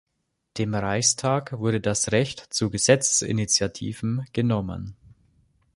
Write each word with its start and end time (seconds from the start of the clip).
Dem 0.57 0.73
Reichstag 0.73 1.59
wurde 1.59 1.79
das 1.79 2.11
Recht 2.11 2.39
zu 2.51 2.71
Gesetzesinitiativen 2.71 4.25
genommen. 4.33 4.95